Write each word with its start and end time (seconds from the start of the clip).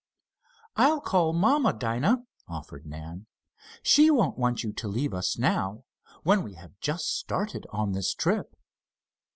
"I'll 0.77 0.99
call 0.99 1.31
mamma, 1.31 1.73
Dinah," 1.73 2.23
offered 2.47 2.87
Nan. 2.87 3.27
"She 3.83 4.09
won't 4.09 4.35
want 4.35 4.63
you 4.63 4.73
to 4.73 4.87
leave 4.87 5.13
us 5.13 5.37
now, 5.37 5.83
when 6.23 6.41
we 6.41 6.55
have 6.55 6.73
just 6.79 7.15
started 7.19 7.67
on 7.69 7.91
this 7.91 8.15
trip." 8.15 8.55